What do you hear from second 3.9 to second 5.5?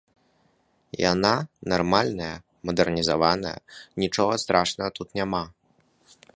нічога тут страшнага няма.